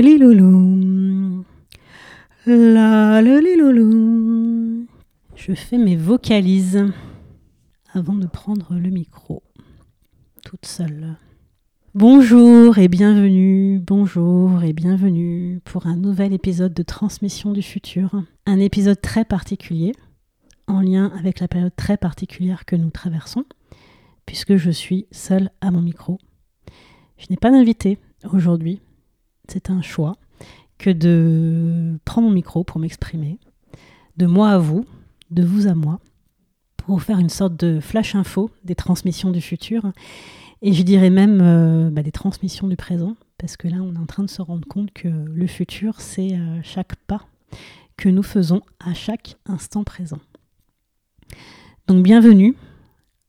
[0.00, 1.44] Liloulou.
[2.46, 4.86] La liloulou.
[5.34, 6.86] Je fais mes vocalises
[7.92, 9.42] avant de prendre le micro,
[10.44, 11.16] toute seule.
[11.96, 18.22] Bonjour et bienvenue, bonjour et bienvenue pour un nouvel épisode de Transmission du futur.
[18.46, 19.92] Un épisode très particulier,
[20.68, 23.46] en lien avec la période très particulière que nous traversons,
[24.26, 26.18] puisque je suis seule à mon micro.
[27.16, 27.98] Je n'ai pas d'invité
[28.32, 28.80] aujourd'hui,
[29.48, 30.16] c'est un choix
[30.78, 33.38] que de prendre mon micro pour m'exprimer,
[34.16, 34.84] de moi à vous,
[35.30, 36.00] de vous à moi,
[36.76, 39.92] pour faire une sorte de flash info des transmissions du futur
[40.62, 43.98] et je dirais même euh, bah, des transmissions du présent, parce que là, on est
[43.98, 47.22] en train de se rendre compte que le futur, c'est euh, chaque pas
[47.96, 50.18] que nous faisons à chaque instant présent.
[51.86, 52.56] Donc bienvenue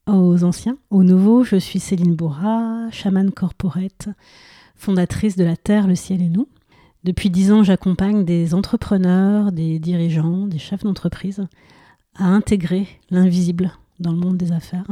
[0.07, 1.43] aux anciens, aux nouveaux.
[1.43, 4.09] Je suis Céline Bourra, chamane corporate,
[4.79, 6.47] fondatrice de la Terre, le ciel et nous.
[7.03, 11.45] Depuis dix ans, j'accompagne des entrepreneurs, des dirigeants, des chefs d'entreprise
[12.15, 14.87] à intégrer l'invisible dans le monde des affaires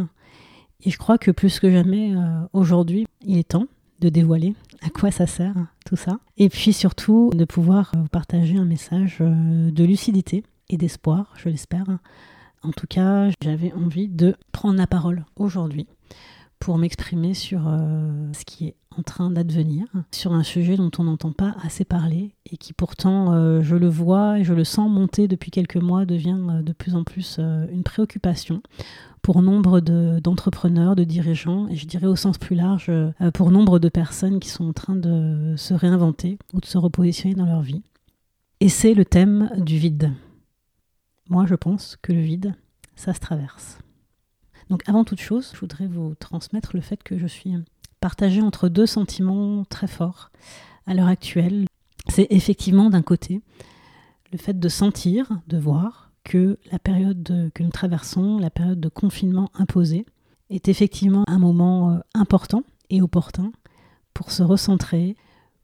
[0.81, 3.67] et je crois que plus que jamais, euh, aujourd'hui, il est temps
[3.99, 6.19] de dévoiler à quoi ça sert tout ça.
[6.37, 11.49] Et puis surtout, de pouvoir vous partager un message euh, de lucidité et d'espoir, je
[11.49, 11.85] l'espère.
[12.61, 15.87] En tout cas, j'avais envie de prendre la parole aujourd'hui
[16.67, 21.05] pour m'exprimer sur euh, ce qui est en train d'advenir, sur un sujet dont on
[21.05, 25.29] n'entend pas assez parler et qui pourtant, je le vois et je le sens monter
[25.29, 28.63] depuis quelques mois, devient de plus en plus une préoccupation
[29.27, 33.77] pour nombre d'entrepreneurs, de, dirigeants, et je dirais au sens plus large, euh, pour nombre
[33.77, 37.61] de personnes qui sont en train de se réinventer ou de se repositionner dans leur
[37.61, 37.83] vie.
[38.61, 40.13] Et c'est le thème du vide.
[41.29, 42.55] Moi, je pense que le vide,
[42.95, 43.79] ça se traverse.
[44.69, 47.53] Donc avant toute chose, je voudrais vous transmettre le fait que je suis
[47.99, 50.29] partagée entre deux sentiments très forts
[50.85, 51.65] à l'heure actuelle.
[52.09, 53.41] C'est effectivement d'un côté
[54.31, 58.89] le fait de sentir, de voir, que la période que nous traversons, la période de
[58.89, 60.05] confinement imposé,
[60.49, 63.51] est effectivement un moment euh, important et opportun
[64.13, 65.15] pour se recentrer,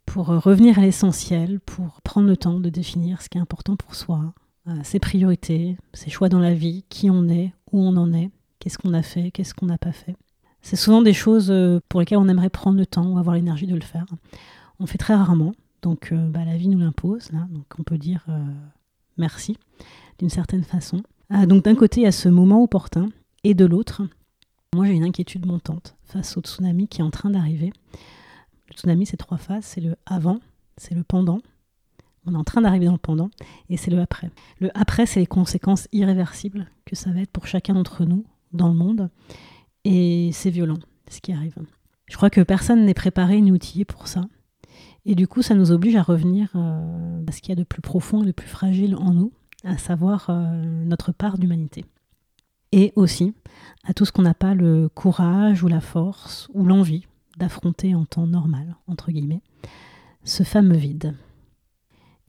[0.06, 3.96] pour revenir à l'essentiel, pour prendre le temps de définir ce qui est important pour
[3.96, 4.34] soi,
[4.68, 8.32] euh, ses priorités, ses choix dans la vie, qui on est, où on en est,
[8.64, 10.16] qu'est-ce qu'on a fait, qu'est-ce qu'on n'a pas fait?
[10.62, 11.54] C'est souvent des choses
[11.90, 14.06] pour lesquelles on aimerait prendre le temps ou avoir l'énergie de le faire.
[14.80, 15.52] On fait très rarement,
[15.82, 18.26] donc bah, la vie nous l'impose, donc on peut dire
[19.18, 19.58] merci
[20.18, 21.02] d'une certaine façon.
[21.30, 23.10] Ah, donc d'un côté, il y a ce moment opportun,
[23.44, 24.04] et de l'autre,
[24.74, 27.74] moi j'ai une inquiétude montante face au tsunami qui est en train d'arriver.
[28.70, 30.40] Le tsunami, c'est trois phases, c'est le avant,
[30.78, 31.40] c'est le pendant,
[32.26, 33.30] on est en train d'arriver dans le pendant,
[33.68, 34.32] et c'est le après.
[34.62, 38.24] Le après, c'est les conséquences irréversibles que ça va être pour chacun d'entre nous
[38.54, 39.10] dans le monde,
[39.84, 41.56] et c'est violent ce qui arrive.
[42.08, 44.22] Je crois que personne n'est préparé ni outillé pour ça.
[45.06, 47.64] Et du coup, ça nous oblige à revenir euh, à ce qu'il y a de
[47.64, 49.34] plus profond et de plus fragile en nous,
[49.64, 51.86] à savoir euh, notre part d'humanité.
[52.72, 53.34] Et aussi
[53.84, 57.06] à tout ce qu'on n'a pas le courage ou la force ou l'envie
[57.38, 59.42] d'affronter en temps normal, entre guillemets,
[60.24, 61.16] ce fameux vide.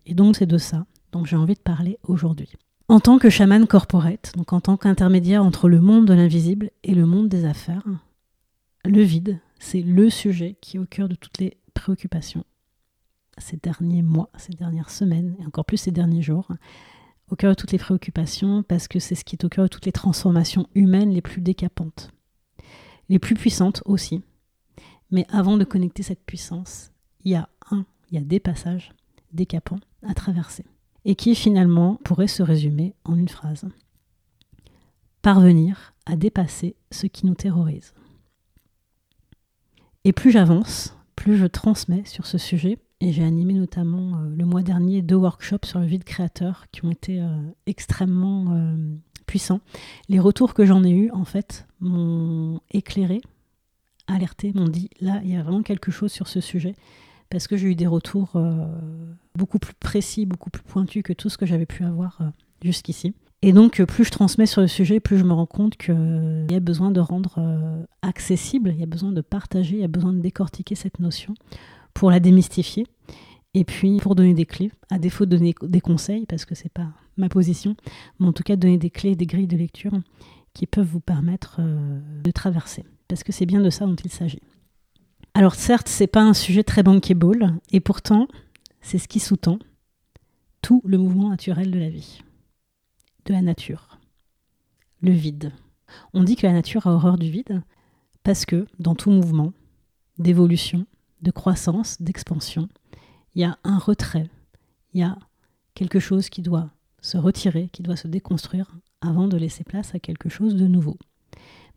[0.07, 2.51] Et donc c'est de ça dont j'ai envie de parler aujourd'hui.
[2.89, 6.95] En tant que chaman corporate, donc en tant qu'intermédiaire entre le monde de l'invisible et
[6.95, 7.87] le monde des affaires,
[8.85, 12.45] le vide, c'est le sujet qui est au cœur de toutes les préoccupations
[13.39, 16.49] ces derniers mois, ces dernières semaines, et encore plus ces derniers jours,
[17.31, 19.69] au cœur de toutes les préoccupations parce que c'est ce qui est au cœur de
[19.69, 22.11] toutes les transformations humaines les plus décapantes,
[23.09, 24.23] les plus puissantes aussi.
[25.11, 26.93] Mais avant de connecter cette puissance,
[27.25, 28.93] il y a un, il y a des passages
[29.33, 30.65] décapants à traverser
[31.05, 33.67] et qui finalement pourrait se résumer en une phrase.
[35.23, 37.95] Parvenir à dépasser ce qui nous terrorise.
[40.05, 42.79] Et plus j'avance, plus je transmets sur ce sujet.
[43.01, 46.85] Et j'ai animé notamment euh, le mois dernier deux workshops sur le vide créateur qui
[46.85, 47.27] ont été euh,
[47.67, 48.77] extrêmement euh,
[49.27, 49.61] puissants.
[50.09, 53.21] Les retours que j'en ai eus, en fait, m'ont éclairé,
[54.07, 56.75] alerté, m'ont dit là, il y a vraiment quelque chose sur ce sujet.
[57.35, 58.41] Parce que j'ai eu des retours
[59.37, 62.21] beaucoup plus précis, beaucoup plus pointus que tout ce que j'avais pu avoir
[62.63, 63.13] jusqu'ici.
[63.43, 66.55] Et donc, plus je transmets sur le sujet, plus je me rends compte qu'il y
[66.55, 70.13] a besoin de rendre accessible, il y a besoin de partager, il y a besoin
[70.13, 71.35] de décortiquer cette notion
[71.93, 72.87] pour la démystifier.
[73.55, 76.73] Et puis pour donner des clés, à défaut de donner des conseils, parce que c'est
[76.73, 77.75] pas ma position,
[78.21, 79.93] mais en tout cas donner des clés, des grilles de lecture
[80.53, 82.85] qui peuvent vous permettre euh, de traverser.
[83.09, 84.41] Parce que c'est bien de ça dont il s'agit.
[85.37, 88.29] Alors certes, c'est pas un sujet très bankable, et pourtant,
[88.81, 89.59] c'est ce qui sous-tend
[90.63, 92.21] tout le mouvement naturel de la vie,
[93.25, 93.99] de la nature,
[95.03, 95.53] le vide.
[96.13, 97.63] On dit que la nature a horreur du vide
[98.23, 99.53] parce que dans tout mouvement
[100.19, 100.87] d'évolution,
[101.21, 102.69] de croissance, d'expansion,
[103.35, 104.31] il y a un retrait,
[104.93, 105.19] il y a
[105.75, 106.71] quelque chose qui doit
[107.03, 110.97] se retirer, qui doit se déconstruire avant de laisser place à quelque chose de nouveau.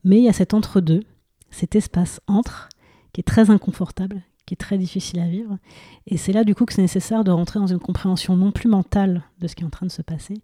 [0.04, 1.04] Mais il y a cet entre-deux,
[1.50, 2.70] cet espace entre,
[3.18, 5.58] qui est très inconfortable, qui est très difficile à vivre.
[6.06, 8.70] Et c'est là du coup que c'est nécessaire de rentrer dans une compréhension non plus
[8.70, 10.36] mentale de ce qui est en train de se passer,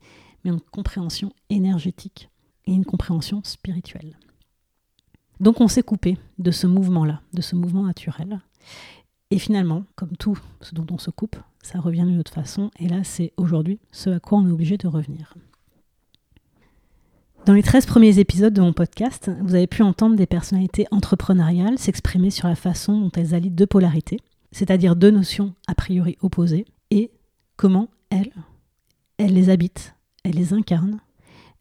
[0.44, 2.32] mais une compréhension énergétique
[2.66, 4.18] et une compréhension spirituelle.
[5.40, 8.42] Donc on s'est coupé de ce mouvement-là, de ce mouvement naturel.
[9.30, 12.72] Et finalement, comme tout ce dont on se coupe, ça revient d'une autre façon.
[12.80, 15.36] Et là, c'est aujourd'hui ce à quoi on est obligé de revenir.
[17.46, 21.78] Dans les 13 premiers épisodes de mon podcast, vous avez pu entendre des personnalités entrepreneuriales
[21.78, 24.22] s'exprimer sur la façon dont elles allient deux polarités,
[24.54, 27.12] c'est-à-dire deux notions a priori opposées, et
[27.58, 28.32] comment elles,
[29.18, 29.94] elles les habitent,
[30.24, 31.02] elles les incarnent,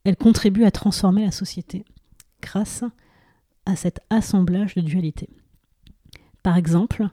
[0.04, 1.84] elles contribuent à transformer la société
[2.40, 2.84] grâce
[3.66, 5.28] à cet assemblage de dualité.
[6.44, 7.08] Par exemple,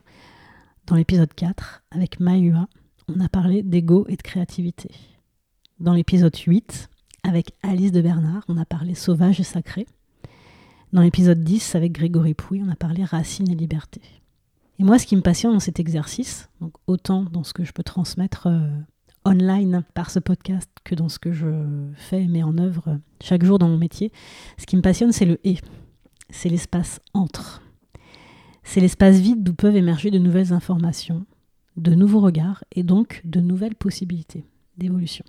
[0.86, 2.68] dans l'épisode 4, avec Mayua,
[3.08, 4.92] on a parlé d'ego et de créativité.
[5.80, 6.89] Dans l'épisode 8,
[7.22, 9.86] avec Alice de Bernard, on a parlé sauvage et sacré.
[10.92, 14.00] Dans l'épisode 10, avec Grégory Pouy, on a parlé racine et liberté.
[14.78, 17.72] Et moi, ce qui me passionne dans cet exercice, donc autant dans ce que je
[17.72, 18.68] peux transmettre euh,
[19.24, 22.96] online par ce podcast que dans ce que je fais et mets en œuvre euh,
[23.22, 24.10] chaque jour dans mon métier,
[24.58, 25.58] ce qui me passionne, c'est le et.
[26.30, 27.62] C'est l'espace entre.
[28.62, 31.26] C'est l'espace vide d'où peuvent émerger de nouvelles informations,
[31.76, 34.44] de nouveaux regards et donc de nouvelles possibilités
[34.78, 35.24] d'évolution.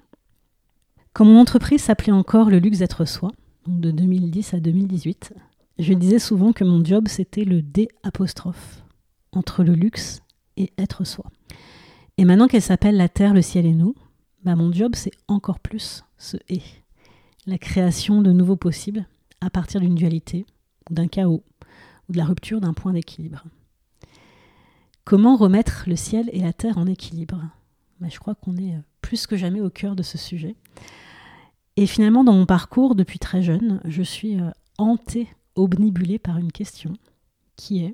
[1.13, 3.31] Quand mon entreprise s'appelait encore le luxe d'être soi,
[3.67, 5.33] donc de 2010 à 2018,
[5.77, 8.83] je disais souvent que mon job c'était le D apostrophe
[9.33, 10.21] entre le luxe
[10.57, 11.25] et être soi.
[12.17, 13.95] Et maintenant qu'elle s'appelle la terre, le ciel et nous,
[14.43, 16.61] bah mon job c'est encore plus ce et,
[17.45, 19.05] la création de nouveaux possibles
[19.41, 20.45] à partir d'une dualité
[20.89, 21.43] ou d'un chaos
[22.09, 23.43] de la rupture d'un point d'équilibre.
[25.03, 27.41] Comment remettre le ciel et la terre en équilibre?
[27.99, 30.55] Ben, Je crois qu'on est euh, plus que jamais au cœur de ce sujet.
[31.77, 36.51] Et finalement, dans mon parcours, depuis très jeune, je suis euh, hantée, obnibulée par une
[36.51, 36.93] question
[37.55, 37.93] qui est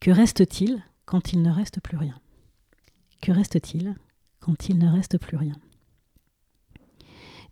[0.00, 2.18] que reste-t-il quand il ne reste plus rien?
[3.20, 3.96] Que reste-t-il
[4.40, 5.56] quand il ne reste plus rien?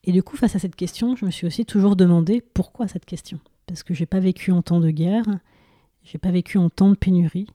[0.05, 3.05] Et du coup, face à cette question, je me suis aussi toujours demandé pourquoi cette
[3.05, 3.41] question?
[3.67, 5.25] Parce que j'ai pas vécu en temps de guerre,
[6.05, 7.49] j'ai pas vécu en temps de pénurie.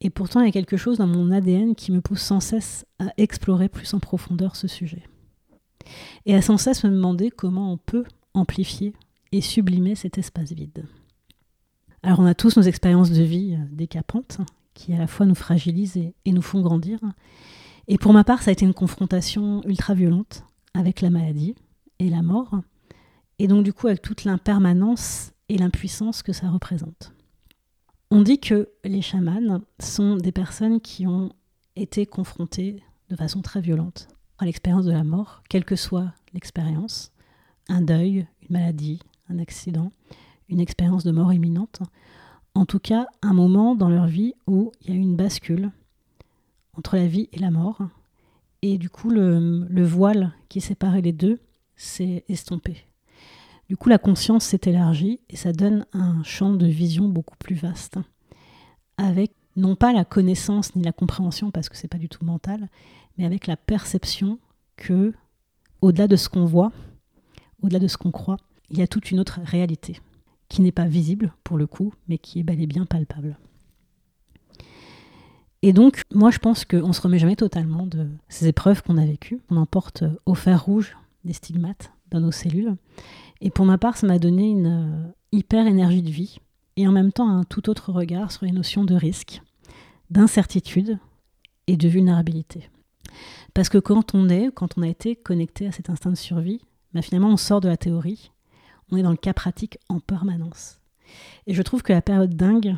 [0.00, 2.86] Et pourtant, il y a quelque chose dans mon ADN qui me pousse sans cesse
[2.98, 5.02] à explorer plus en profondeur ce sujet.
[6.26, 8.92] Et à sans cesse me demander comment on peut amplifier
[9.32, 10.84] et sublimer cet espace vide.
[12.02, 14.38] Alors on a tous nos expériences de vie euh, décapantes
[14.74, 17.00] qui à la fois nous fragilisent et, et, nous font grandir.
[17.88, 21.56] Et pour ma part, ça a été une confrontation ultra violente avec la maladie
[21.98, 22.60] et la mort.
[23.40, 27.12] Et donc du coup avec toute l'impermanence et l'impuissance que ça représente.
[28.10, 31.30] On dit que les chamans sont des personnes qui ont
[31.76, 37.12] été confrontées de façon très violente à l'expérience de la mort, quelle que soit l'expérience,
[37.68, 39.92] un deuil, une maladie, un accident,
[40.48, 41.82] une expérience de mort imminente.
[42.54, 45.70] En tout cas, un moment dans leur vie où il y a eu une bascule
[46.78, 47.82] entre la vie et la mort.
[48.62, 51.40] Et du coup, le, le voile qui séparait les deux
[51.76, 52.87] s'est estompé.
[53.68, 57.54] Du coup, la conscience s'est élargie et ça donne un champ de vision beaucoup plus
[57.54, 57.98] vaste,
[58.96, 62.68] avec non pas la connaissance ni la compréhension, parce que c'est pas du tout mental,
[63.18, 64.38] mais avec la perception
[64.76, 65.12] que,
[65.82, 66.72] au-delà de ce qu'on voit,
[67.62, 68.38] au-delà de ce qu'on croit,
[68.70, 70.00] il y a toute une autre réalité,
[70.48, 73.36] qui n'est pas visible pour le coup, mais qui est bel et bien palpable.
[75.60, 78.96] Et donc, moi, je pense qu'on ne se remet jamais totalement de ces épreuves qu'on
[78.96, 79.40] a vécues.
[79.50, 82.76] On emporte au fer rouge des stigmates dans nos cellules.
[83.40, 86.38] Et pour ma part, ça m'a donné une euh, hyper énergie de vie
[86.76, 89.42] et en même temps un tout autre regard sur les notions de risque.
[90.10, 90.98] d'incertitude
[91.66, 92.70] et de vulnérabilité.
[93.54, 96.60] Parce que quand on est, quand on a été connecté à cet instinct de survie,
[96.94, 98.30] bah finalement on sort de la théorie,
[98.90, 100.80] on est dans le cas pratique en permanence.
[101.46, 102.76] Et je trouve que la période dingue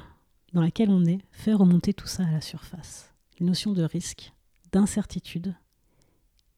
[0.52, 3.14] dans laquelle on est fait remonter tout ça à la surface.
[3.38, 4.32] Les notions de risque,
[4.72, 5.54] d'incertitude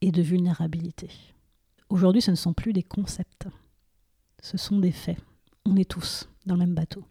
[0.01, 1.11] et de vulnérabilité.
[1.93, 3.49] Aujourd'hui, ce ne sont plus des concepts,
[4.41, 5.19] ce sont des faits.
[5.67, 7.05] On est tous dans le même bateau.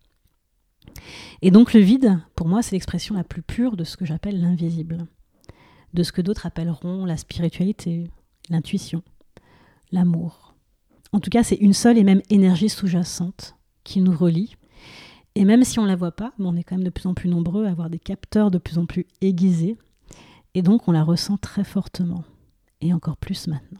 [1.44, 4.42] Et donc le vide, pour moi, c'est l'expression la plus pure de ce que j'appelle
[4.42, 5.06] l'invisible,
[5.94, 8.10] de ce que d'autres appelleront la spiritualité,
[8.50, 9.04] l'intuition,
[9.92, 10.56] l'amour.
[11.12, 14.56] En tout cas, c'est une seule et même énergie sous-jacente qui nous relie.
[15.36, 17.14] Et même si on ne la voit pas, on est quand même de plus en
[17.14, 19.78] plus nombreux à avoir des capteurs de plus en plus aiguisés.
[20.56, 22.24] Et donc, on la ressent très fortement.
[22.84, 23.78] Et encore plus maintenant.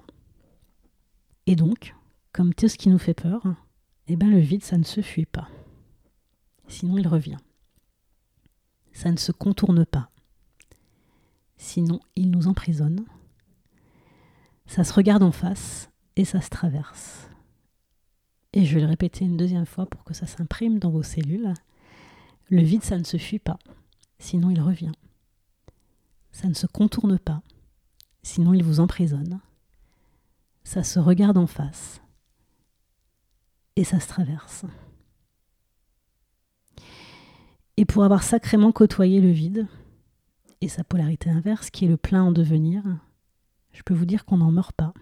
[1.48, 1.96] Et donc,
[2.32, 3.42] comme tout ce qui nous fait peur,
[4.08, 5.50] eh ben le vide, ça ne se fuit pas.
[6.68, 7.38] Sinon, il revient.
[8.94, 10.10] Ça ne se contourne pas.
[11.58, 13.06] Sinon, il nous emprisonne.
[14.66, 17.30] Ça se regarde en face et ça se traverse.
[18.54, 21.54] Et je vais le répéter une deuxième fois pour que ça s'imprime dans vos cellules.
[22.50, 23.60] Le vide, ça ne se fuit pas,
[24.20, 24.92] sinon il revient.
[26.32, 27.42] Ça ne se contourne pas,
[28.24, 29.40] sinon il vous emprisonne.
[30.64, 32.02] Ça se regarde en face
[33.76, 34.66] et ça se traverse.
[37.78, 39.68] Et pour avoir sacrément côtoyé le vide
[40.62, 42.84] et sa polarité inverse, qui est le plein en devenir,
[43.72, 44.94] je peux vous dire qu'on n'en meurt pas,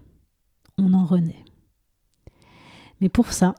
[0.78, 1.44] on en renaît.
[3.02, 3.56] Mais pour ça,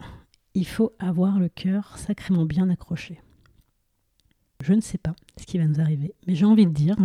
[0.55, 3.21] il faut avoir le cœur sacrément bien accroché.
[4.63, 6.97] Je ne sais pas ce qui va nous arriver, mais j'ai envie de dire,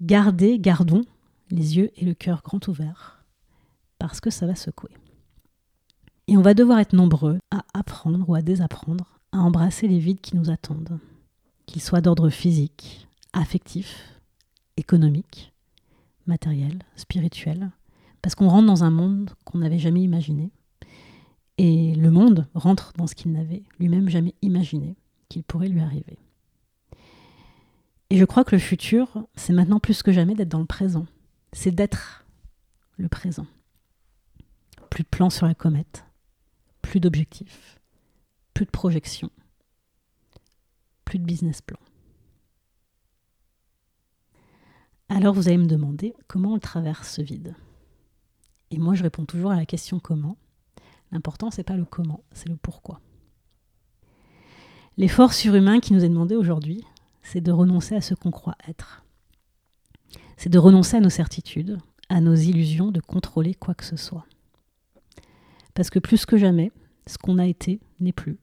[0.00, 1.02] gardez, gardons
[1.50, 3.21] les yeux et le cœur grand ouverts,
[4.02, 4.90] parce que ça va secouer.
[6.26, 10.20] Et on va devoir être nombreux à apprendre ou à désapprendre à embrasser les vides
[10.20, 10.98] qui nous attendent,
[11.66, 14.20] qu'ils soient d'ordre physique, affectif,
[14.76, 15.52] économique,
[16.26, 17.70] matériel, spirituel,
[18.22, 20.50] parce qu'on rentre dans un monde qu'on n'avait jamais imaginé
[21.56, 24.96] et le monde rentre dans ce qu'il n'avait lui-même jamais imaginé
[25.28, 26.18] qu'il pourrait lui arriver.
[28.10, 31.06] Et je crois que le futur, c'est maintenant plus que jamais d'être dans le présent.
[31.52, 32.24] C'est d'être
[32.96, 33.46] le présent.
[34.92, 36.04] Plus de plans sur la comète,
[36.82, 37.80] plus d'objectifs,
[38.52, 39.30] plus de projections,
[41.06, 41.78] plus de business plan.
[45.08, 47.56] Alors vous allez me demander comment on traverse ce vide?
[48.70, 50.36] Et moi je réponds toujours à la question comment
[51.10, 53.00] L'important, c'est pas le comment, c'est le pourquoi.
[54.98, 56.84] L'effort surhumain qui nous est demandé aujourd'hui,
[57.22, 59.06] c'est de renoncer à ce qu'on croit être.
[60.36, 61.78] C'est de renoncer à nos certitudes,
[62.10, 64.26] à nos illusions de contrôler quoi que ce soit.
[65.74, 66.70] Parce que plus que jamais,
[67.06, 68.38] ce qu'on a été n'est plus.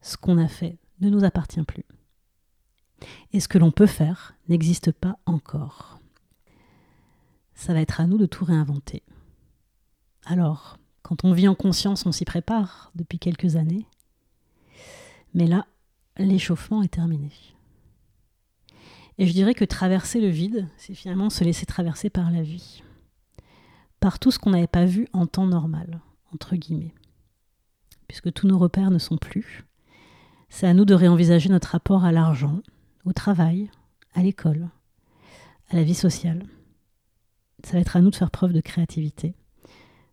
[0.00, 1.84] Ce qu'on a fait ne nous appartient plus.
[3.32, 6.00] Et ce que l'on peut faire n'existe pas encore.
[7.54, 9.02] Ça va être à nous de tout réinventer.
[10.24, 13.86] Alors, quand on vit en conscience, on s'y prépare depuis quelques années.
[15.34, 15.66] Mais là,
[16.16, 17.30] l'échauffement est terminé.
[19.18, 22.82] Et je dirais que traverser le vide, c'est finalement se laisser traverser par la vie.
[24.00, 26.00] Par tout ce qu'on n'avait pas vu en temps normal,
[26.32, 26.94] entre guillemets.
[28.06, 29.64] Puisque tous nos repères ne sont plus.
[30.48, 32.60] C'est à nous de réenvisager notre rapport à l'argent,
[33.04, 33.70] au travail,
[34.14, 34.68] à l'école,
[35.68, 36.42] à la vie sociale.
[37.64, 39.34] Ça va être à nous de faire preuve de créativité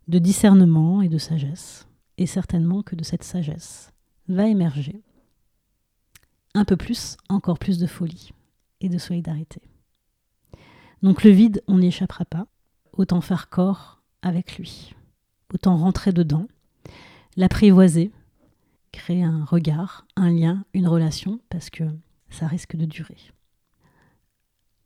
[0.08, 3.92] de discernement et de sagesse, et certainement que de cette sagesse
[4.28, 5.02] va émerger
[6.54, 8.32] un peu plus, encore plus de folie
[8.82, 9.62] et de solidarité.
[11.02, 12.48] Donc le vide, on n'y échappera pas,
[12.94, 14.95] autant faire corps avec lui,
[15.54, 16.48] autant rentrer dedans,
[17.38, 18.12] l'apprivoiser,
[18.92, 21.84] créer un regard, un lien, une relation, parce que
[22.30, 23.18] ça risque de durer.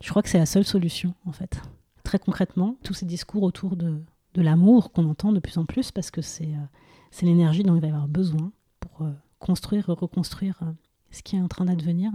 [0.02, 1.62] Je crois que c'est la seule solution, en fait.
[2.04, 4.02] Très concrètement, tous ces discours autour de
[4.36, 7.88] l'amour qu'on entend de plus en plus parce que c'est euh, l'énergie dont il va
[7.88, 10.72] avoir besoin pour euh, construire, reconstruire euh,
[11.12, 12.12] ce qui est en train d'advenir.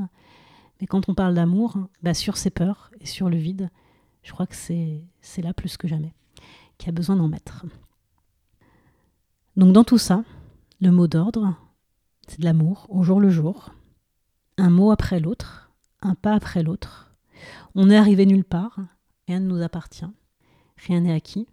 [0.80, 3.70] Mais quand on parle d'amour, bah, sur ses peurs et sur le vide,
[4.22, 6.14] je crois que c'est là plus que jamais
[6.78, 7.66] qu'il y a besoin d'en mettre.
[9.56, 10.24] Donc dans tout ça,
[10.80, 11.56] le mot d'ordre,
[12.26, 13.70] c'est de l'amour au jour le jour,
[14.56, 15.70] un mot après l'autre,
[16.02, 17.14] un pas après l'autre.
[17.74, 18.78] On n'est arrivé nulle part,
[19.28, 20.10] rien ne nous appartient,
[20.76, 21.46] rien n'est acquis.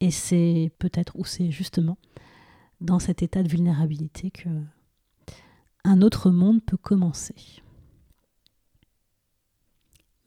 [0.00, 1.98] Et c'est peut-être, ou c'est justement
[2.80, 4.48] dans cet état de vulnérabilité que
[5.84, 7.34] un autre monde peut commencer.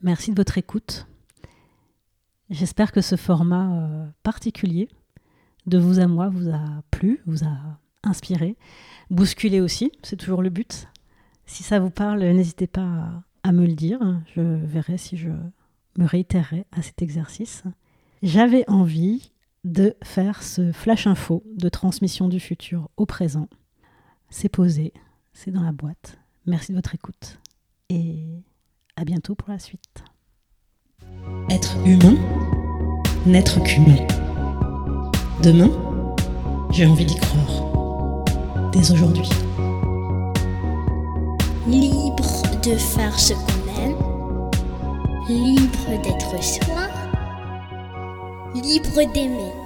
[0.01, 1.07] Merci de votre écoute.
[2.49, 4.89] J'espère que ce format euh, particulier
[5.65, 8.57] de vous à moi vous a plu, vous a inspiré,
[9.09, 10.87] bousculé aussi, c'est toujours le but.
[11.45, 13.99] Si ça vous parle, n'hésitez pas à me le dire.
[14.35, 15.29] Je verrai si je
[15.97, 17.63] me réitérerai à cet exercice.
[18.23, 19.31] J'avais envie
[19.63, 23.47] de faire ce flash info de transmission du futur au présent.
[24.29, 24.93] C'est posé,
[25.33, 26.17] c'est dans la boîte.
[26.45, 27.39] Merci de votre écoute
[27.89, 28.25] et
[28.95, 30.03] à bientôt pour la suite.
[31.49, 32.15] Être humain,
[33.25, 34.07] n'être qu'humain.
[35.43, 35.71] Demain,
[36.69, 37.63] j'ai envie d'y croire.
[38.71, 39.27] Dès aujourd'hui.
[41.67, 43.95] Libre de faire ce qu'on aime.
[45.27, 46.89] Libre d'être soi.
[48.53, 49.60] Libre d'aimer.